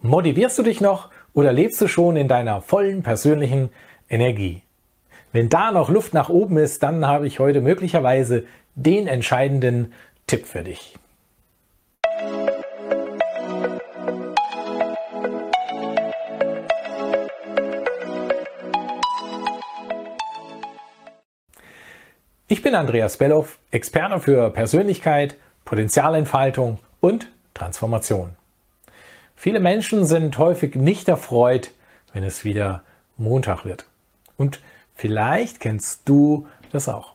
[0.00, 3.70] Motivierst du dich noch oder lebst du schon in deiner vollen persönlichen
[4.08, 4.62] Energie?
[5.32, 8.44] Wenn da noch Luft nach oben ist, dann habe ich heute möglicherweise
[8.76, 9.92] den entscheidenden
[10.28, 10.94] Tipp für dich.
[22.46, 28.37] Ich bin Andreas Belloff, Experte für Persönlichkeit, Potenzialentfaltung und Transformation.
[29.40, 31.70] Viele Menschen sind häufig nicht erfreut,
[32.12, 32.82] wenn es wieder
[33.16, 33.86] Montag wird.
[34.36, 34.60] Und
[34.96, 37.12] vielleicht kennst du das auch.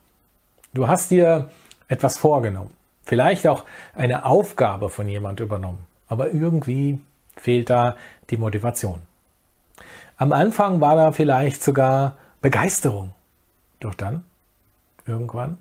[0.74, 1.50] Du hast dir
[1.90, 2.72] etwas vorgenommen,
[3.04, 7.02] vielleicht auch eine Aufgabe von jemand übernommen, aber irgendwie
[7.36, 7.98] fehlt da
[8.30, 9.02] die Motivation.
[10.16, 13.14] Am Anfang war da vielleicht sogar Begeisterung,
[13.82, 14.24] doch dann
[15.06, 15.58] irgendwann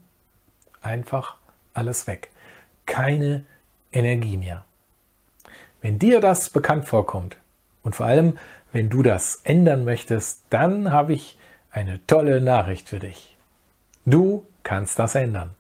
[0.81, 1.39] einfach
[1.75, 2.31] alles weg.
[2.87, 3.47] Keine
[3.91, 4.65] Energie mehr.
[5.83, 7.37] Wenn dir das bekannt vorkommt
[7.83, 8.39] und vor allem,
[8.73, 11.37] wenn du das ändern möchtest, dann habe ich
[11.73, 13.37] eine tolle Nachricht für dich.
[14.07, 15.51] Du kannst das ändern.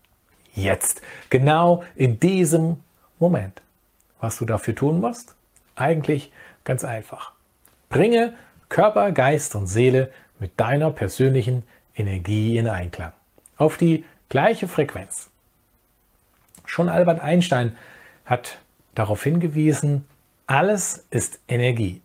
[0.54, 2.78] Jetzt, genau in diesem
[3.18, 3.62] Moment.
[4.20, 5.34] Was du dafür tun musst?
[5.74, 6.32] Eigentlich
[6.64, 7.32] ganz einfach.
[7.88, 8.34] Bringe
[8.68, 11.64] Körper, Geist und Seele mit deiner persönlichen
[11.96, 13.12] Energie in Einklang.
[13.56, 15.30] Auf die gleiche Frequenz.
[16.64, 17.76] Schon Albert Einstein
[18.24, 18.58] hat
[18.94, 20.06] darauf hingewiesen,
[20.46, 22.02] alles ist Energie.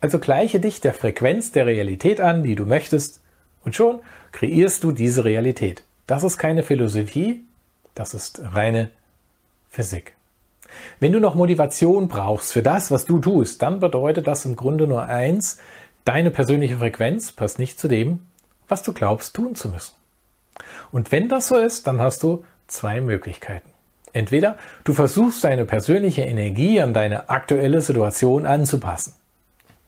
[0.00, 3.20] Also gleiche dich der Frequenz der Realität an, die du möchtest,
[3.64, 4.00] und schon
[4.32, 5.84] kreierst du diese Realität.
[6.06, 7.44] Das ist keine Philosophie,
[7.94, 8.90] das ist reine
[9.70, 10.14] Physik.
[11.00, 14.86] Wenn du noch Motivation brauchst für das, was du tust, dann bedeutet das im Grunde
[14.86, 15.58] nur eins,
[16.04, 18.26] deine persönliche Frequenz passt nicht zu dem,
[18.68, 19.94] was du glaubst tun zu müssen.
[20.90, 23.71] Und wenn das so ist, dann hast du zwei Möglichkeiten.
[24.12, 29.14] Entweder du versuchst deine persönliche Energie an deine aktuelle Situation anzupassen.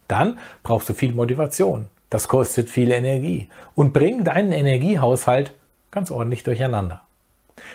[0.09, 1.87] Dann brauchst du viel Motivation.
[2.11, 5.53] Das kostet viel Energie und bringt deinen Energiehaushalt
[5.91, 7.03] ganz ordentlich durcheinander.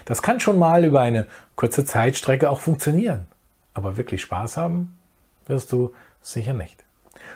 [0.05, 3.27] Das kann schon mal über eine kurze Zeitstrecke auch funktionieren.
[3.73, 4.97] Aber wirklich Spaß haben
[5.45, 6.83] wirst du sicher nicht.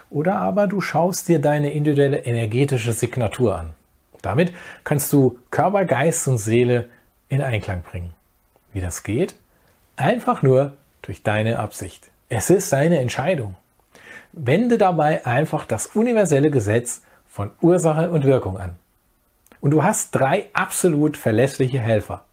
[0.10, 3.74] Oder aber du schaust dir deine individuelle energetische Signatur an.
[4.22, 4.54] Damit
[4.84, 6.90] kannst du Körper, Geist und Seele
[7.30, 8.14] in Einklang bringen.
[8.74, 9.36] Wie das geht?
[9.96, 10.74] Einfach nur
[11.04, 12.10] durch deine Absicht.
[12.30, 13.56] Es ist deine Entscheidung.
[14.32, 18.76] Wende dabei einfach das universelle Gesetz von Ursache und Wirkung an.
[19.62, 22.26] Und du hast drei absolut verlässliche Helfer.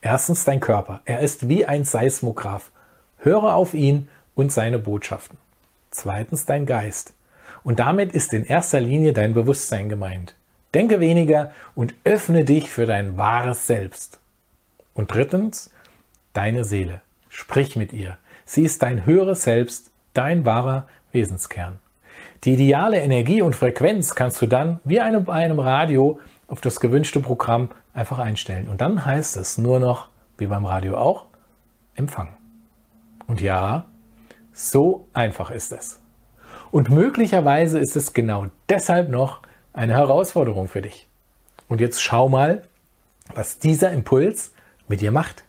[0.00, 1.00] Erstens dein Körper.
[1.04, 2.70] Er ist wie ein Seismograph.
[3.18, 5.38] Höre auf ihn und seine Botschaften.
[5.90, 7.12] Zweitens dein Geist.
[7.62, 10.34] Und damit ist in erster Linie dein Bewusstsein gemeint.
[10.74, 14.18] Denke weniger und öffne dich für dein wahres Selbst.
[14.94, 15.70] Und drittens
[16.34, 17.00] deine Seele.
[17.30, 18.18] Sprich mit ihr.
[18.44, 21.78] Sie ist dein höheres Selbst, dein wahrer Wesenskern.
[22.44, 27.20] Die ideale Energie und Frequenz kannst du dann wie bei einem Radio auf das gewünschte
[27.20, 28.68] Programm einfach einstellen.
[28.68, 31.24] Und dann heißt es nur noch, wie beim Radio auch,
[31.94, 32.34] empfangen.
[33.26, 33.86] Und ja,
[34.52, 36.00] so einfach ist es.
[36.70, 39.40] Und möglicherweise ist es genau deshalb noch
[39.72, 41.08] eine Herausforderung für dich.
[41.68, 42.64] Und jetzt schau mal,
[43.34, 44.52] was dieser Impuls
[44.86, 45.44] mit dir macht.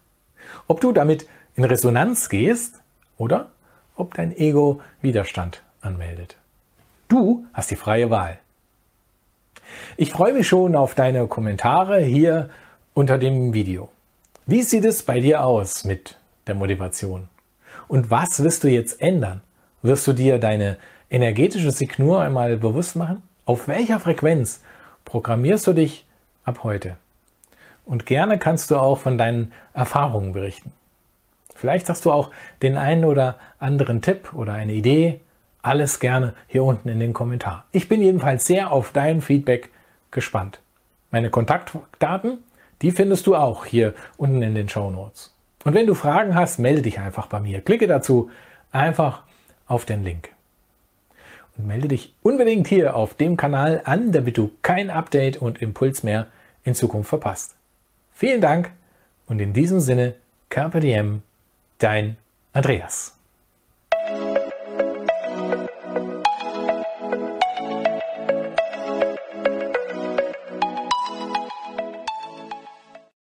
[0.68, 2.82] Ob du damit in Resonanz gehst
[3.18, 3.52] oder
[3.96, 6.38] ob dein Ego Widerstand anmeldet.
[7.08, 8.40] Du hast die freie Wahl.
[9.96, 12.50] Ich freue mich schon auf deine Kommentare hier
[12.94, 13.90] unter dem Video.
[14.48, 16.18] Wie sieht es bei dir aus mit
[16.48, 17.30] der Motivation?
[17.88, 19.42] Und was wirst du jetzt ändern?
[19.84, 20.78] Wirst du dir deine
[21.10, 23.22] energetische Signur einmal bewusst machen?
[23.46, 24.62] Auf welcher Frequenz
[25.04, 26.06] programmierst du dich
[26.44, 26.98] ab heute?
[27.86, 30.74] Und gerne kannst du auch von deinen Erfahrungen berichten.
[31.54, 32.32] Vielleicht hast du auch
[32.62, 35.22] den einen oder anderen Tipp oder eine Idee.
[35.62, 37.66] Alles gerne hier unten in den Kommentar.
[37.72, 39.70] Ich bin jedenfalls sehr auf dein Feedback
[40.12, 40.60] gespannt.
[41.12, 42.40] Meine Kontaktdaten,
[42.82, 45.34] die findest du auch hier unten in den Show Notes.
[45.64, 47.62] Und wenn du Fragen hast, melde dich einfach bei mir.
[47.62, 48.30] Klicke dazu
[48.72, 49.24] einfach
[49.66, 50.30] auf den Link.
[51.58, 56.04] Und melde dich unbedingt hier auf dem Kanal an, damit du kein Update und Impuls
[56.04, 56.28] mehr
[56.64, 57.56] in Zukunft verpasst.
[58.16, 58.72] Vielen Dank
[59.28, 60.16] und in diesem Sinne,
[60.50, 60.80] Carpe
[61.80, 62.16] dein
[62.54, 63.15] Andreas.